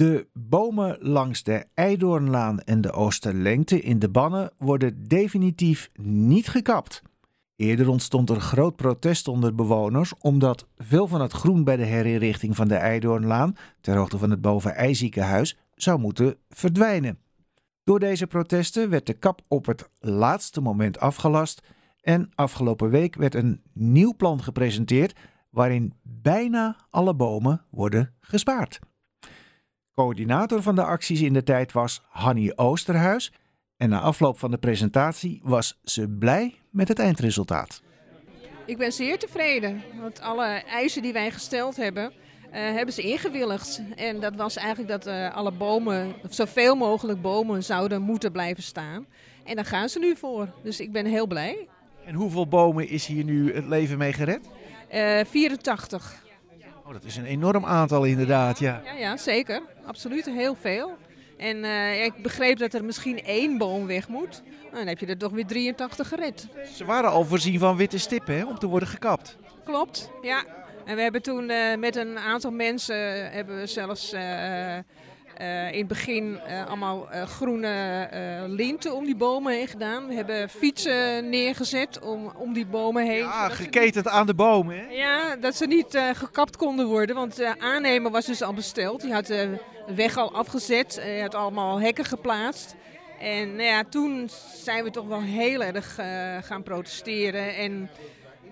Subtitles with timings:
[0.00, 7.02] De bomen langs de Eidoornlaan en de Oosterlengte in de Bannen worden definitief niet gekapt.
[7.56, 12.56] Eerder ontstond er groot protest onder bewoners omdat veel van het groen bij de herinrichting
[12.56, 17.18] van de Eidoornlaan, ter hoogte van het Boven ziekenhuis, zou moeten verdwijnen.
[17.84, 21.62] Door deze protesten werd de kap op het laatste moment afgelast
[22.00, 25.18] en afgelopen week werd een nieuw plan gepresenteerd
[25.50, 28.78] waarin bijna alle bomen worden gespaard.
[29.94, 33.32] Coördinator van de acties in de tijd was Hanny Oosterhuis
[33.76, 37.82] en na afloop van de presentatie was ze blij met het eindresultaat.
[38.66, 42.12] Ik ben zeer tevreden, want alle eisen die wij gesteld hebben, uh,
[42.52, 43.82] hebben ze ingewilligd.
[43.96, 49.06] En dat was eigenlijk dat uh, alle bomen, zoveel mogelijk bomen, zouden moeten blijven staan.
[49.44, 50.48] En daar gaan ze nu voor.
[50.62, 51.68] Dus ik ben heel blij.
[52.04, 54.48] En hoeveel bomen is hier nu het leven mee gered?
[54.94, 56.22] Uh, 84.
[56.90, 58.80] Oh, dat is een enorm aantal inderdaad, ja.
[58.84, 59.62] Ja, ja zeker.
[59.84, 60.96] Absoluut, heel veel.
[61.36, 64.42] En uh, ik begreep dat er misschien één boom weg moet.
[64.62, 66.48] Nou, dan heb je er toch weer 83 gered.
[66.74, 69.36] Ze waren al voorzien van witte stippen hè, om te worden gekapt.
[69.64, 70.44] Klopt, ja.
[70.84, 74.20] En we hebben toen uh, met een aantal mensen uh, hebben we zelfs uh,
[75.72, 78.08] in het begin uh, allemaal uh, groene
[78.46, 80.08] linten om die bomen heen gedaan.
[80.08, 83.18] We hebben fietsen neergezet om, om die bomen heen.
[83.18, 84.76] Ja, geketend aan de bomen.
[84.76, 84.92] Hè?
[84.92, 87.16] Ja, dat ze niet gekapt konden worden.
[87.16, 89.00] Want de aannemer was dus al besteld.
[89.00, 89.58] Die had de
[89.94, 90.98] weg al afgezet.
[91.02, 92.74] Hij had allemaal hekken geplaatst.
[93.20, 95.94] En nou ja, toen zijn we toch wel heel erg
[96.46, 97.56] gaan protesteren.
[97.56, 97.90] En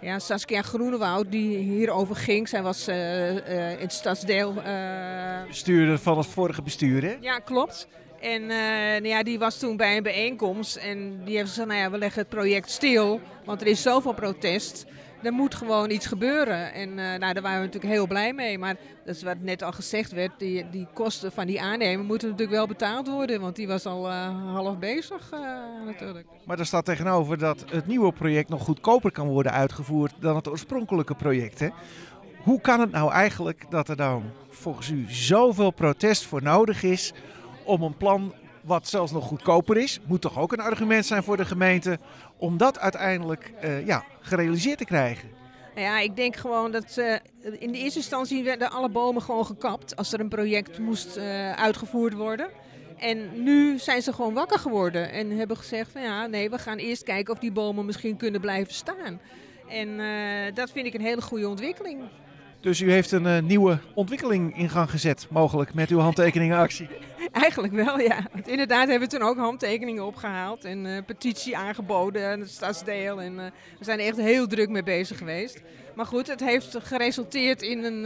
[0.00, 2.48] ja, Saskia Groenewoud, die hierover ging.
[2.48, 2.94] Zij was uh,
[3.34, 4.54] uh, in het stadsdeel...
[4.66, 5.46] Uh...
[5.46, 7.16] Bestuurder van het vorige bestuur, hè?
[7.20, 7.88] Ja, klopt.
[8.20, 11.90] En nou ja, die was toen bij een bijeenkomst en die heeft gezegd, nou ja,
[11.90, 14.86] we leggen het project stil, want er is zoveel protest
[15.24, 16.72] er moet gewoon iets gebeuren.
[16.72, 18.58] En uh, nou, daar waren we natuurlijk heel blij mee.
[18.58, 22.28] Maar dat is wat net al gezegd werd, die, die kosten van die aannemer moeten
[22.28, 23.40] natuurlijk wel betaald worden.
[23.40, 25.40] Want die was al uh, half bezig uh,
[25.86, 26.26] natuurlijk.
[26.44, 30.48] Maar er staat tegenover dat het nieuwe project nog goedkoper kan worden uitgevoerd dan het
[30.48, 31.58] oorspronkelijke project.
[31.58, 31.68] Hè?
[32.42, 37.12] Hoe kan het nou eigenlijk dat er dan volgens u zoveel protest voor nodig is
[37.64, 38.34] om een plan
[38.64, 41.98] wat zelfs nog goedkoper is, moet toch ook een argument zijn voor de gemeente
[42.36, 45.28] om dat uiteindelijk uh, ja, gerealiseerd te krijgen.
[45.74, 47.14] Nou ja, ik denk gewoon dat uh,
[47.58, 51.52] in de eerste instantie werden alle bomen gewoon gekapt als er een project moest uh,
[51.52, 52.48] uitgevoerd worden.
[52.98, 56.78] En nu zijn ze gewoon wakker geworden en hebben gezegd van ja, nee, we gaan
[56.78, 59.20] eerst kijken of die bomen misschien kunnen blijven staan.
[59.68, 59.96] En
[60.54, 62.00] dat vind ik een hele goede ontwikkeling.
[62.64, 66.88] Dus u heeft een uh, nieuwe ontwikkeling in gang gezet, mogelijk, met uw handtekeningenactie.
[67.32, 68.26] Eigenlijk wel, ja.
[68.32, 73.22] Want inderdaad hebben we toen ook handtekeningen opgehaald en uh, petitie aangeboden aan het stadsdeel.
[73.22, 73.44] En uh,
[73.78, 75.62] we zijn er echt heel druk mee bezig geweest.
[75.94, 78.04] Maar goed, het heeft geresulteerd in, een,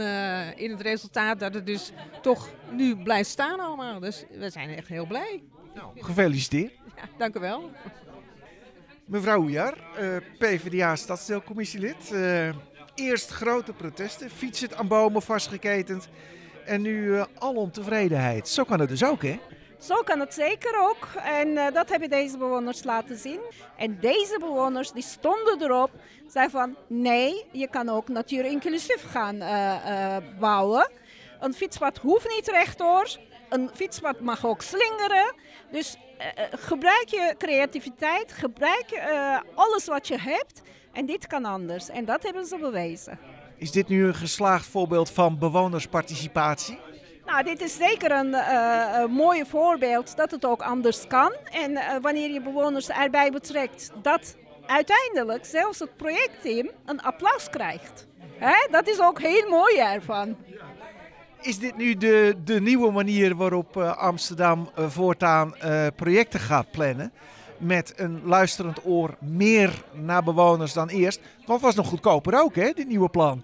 [0.57, 1.91] in het resultaat dat het dus
[2.21, 3.99] toch nu blijft staan allemaal.
[3.99, 5.41] Dus we zijn echt heel blij.
[5.75, 6.71] Nou, gefeliciteerd.
[6.95, 7.71] Ja, dank u wel.
[9.05, 9.77] Mevrouw Oejar,
[10.37, 12.11] PvdA stadsdeelcommissielid
[12.99, 16.07] eerst grote protesten, fietsen aan bomen vastgeketend.
[16.65, 18.47] En nu uh, alom tevredenheid.
[18.47, 19.39] Zo kan het dus ook, hè?
[19.79, 21.07] Zo kan het zeker ook.
[21.23, 23.39] En uh, dat hebben deze bewoners laten zien.
[23.77, 25.91] En deze bewoners die stonden erop,
[26.27, 30.89] zeiden van nee, je kan ook natuurinclusief gaan uh, bouwen.
[31.39, 33.17] Een fietspad hoeft niet rechtdoor.
[33.49, 35.33] Een fietspad mag ook slingeren.
[35.71, 35.97] Dus
[36.51, 39.01] gebruik je creativiteit, gebruik
[39.55, 40.61] alles wat je hebt.
[40.99, 41.89] En dit kan anders.
[41.89, 43.19] En dat hebben ze bewezen.
[43.57, 46.79] Is dit nu een geslaagd voorbeeld van bewonersparticipatie?
[47.25, 51.33] Nou, dit is zeker een, uh, een mooie voorbeeld dat het ook anders kan.
[51.51, 58.07] En uh, wanneer je bewoners erbij betrekt, dat uiteindelijk zelfs het projectteam een applaus krijgt.
[58.37, 58.67] Hè?
[58.71, 60.35] Dat is ook heel mooi ervan.
[61.41, 65.55] Is dit nu de, de nieuwe manier waarop uh, Amsterdam voortaan
[65.95, 67.13] projecten gaat plannen?
[67.59, 71.19] Met een luisterend oor meer naar bewoners dan eerst.
[71.45, 73.43] Dat was nog goedkoper ook, hè, dit nieuwe plan.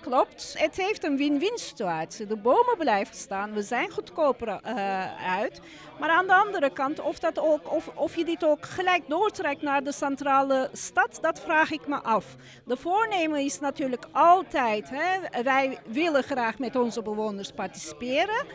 [0.00, 2.26] Klopt, het heeft een win-win situatie.
[2.26, 4.58] De bomen blijven staan, we zijn goedkoper uh,
[5.38, 5.60] uit.
[6.00, 9.62] Maar aan de andere kant, of, dat ook, of, of je dit ook gelijk doortrekt
[9.62, 12.24] naar de centrale stad, dat vraag ik me af.
[12.64, 18.46] De voornemen is natuurlijk altijd, hè, wij willen graag met onze bewoners participeren.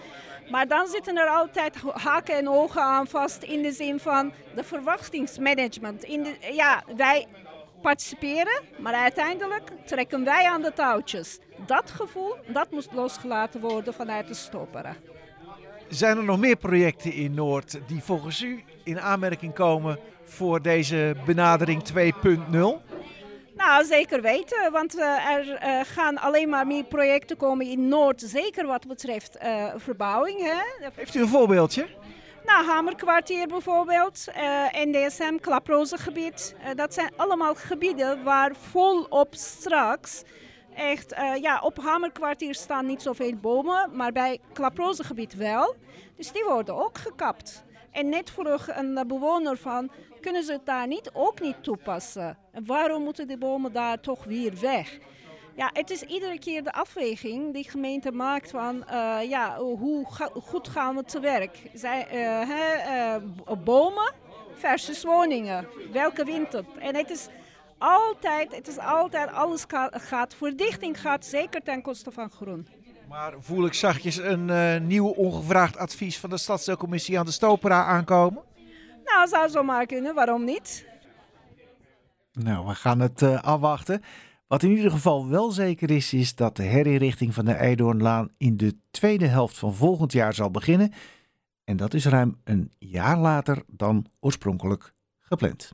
[0.50, 4.64] Maar dan zitten er altijd haken en ogen aan vast in de zin van de
[4.64, 6.04] verwachtingsmanagement.
[6.04, 7.28] In ja, wij
[7.82, 11.40] participeren, maar uiteindelijk trekken wij aan de touwtjes.
[11.66, 14.96] Dat gevoel, dat moet losgelaten worden vanuit de stopperen.
[15.88, 21.16] Zijn er nog meer projecten in Noord die volgens u in aanmerking komen voor deze
[21.26, 22.91] benadering 2.0?
[23.56, 28.21] Nou, zeker weten, want uh, er uh, gaan alleen maar meer projecten komen in Noord,
[28.21, 30.39] zeker wat betreft uh, verbouwing.
[30.39, 30.89] Hè.
[30.95, 31.88] Heeft u een voorbeeldje?
[32.45, 34.25] Nou, Hamerkwartier bijvoorbeeld,
[34.71, 36.56] NDSM, Klaprozengebied.
[36.75, 40.24] dat zijn allemaal gebieden waar volop straks
[40.75, 45.75] echt, ja, op Hamerkwartier staan niet zoveel bomen, maar bij Klaprozengebied wel.
[46.18, 47.63] Dus die worden ook gekapt.
[47.92, 49.92] En net vroeg een bewoner van,
[50.22, 52.38] kunnen ze het daar niet ook niet toepassen?
[52.52, 55.00] En waarom moeten de bomen daar toch weer weg?
[55.56, 60.06] Ja, het is iedere keer de afweging die gemeente maakt van uh, ja, hoe
[60.44, 61.58] goed gaan we te werk?
[61.74, 62.06] Zij,
[62.48, 64.14] hè, uh, bomen
[64.54, 65.68] versus woningen.
[65.92, 66.66] Welke wint het?
[66.80, 67.28] En het is
[67.78, 72.68] altijd, het is altijd alles gaat, verdichting gaat zeker ten koste van groen.
[73.12, 77.86] Maar voel ik zachtjes een uh, nieuw ongevraagd advies van de stadsdeelcommissie aan de Stopera
[77.86, 78.44] aankomen?
[79.04, 80.16] Nou, zou zo maar kunnen.
[80.16, 80.86] Waarom niet?
[82.34, 84.02] Nou, we gaan het uh, afwachten.
[84.48, 88.58] Wat in ieder geval wel zeker is, is dat de herinrichting van de Eidoornlaan in
[88.58, 90.94] de tweede helft van volgend jaar zal beginnen.
[91.63, 95.72] En dat is ruim een jaar later dan oorspronkelijk gepland.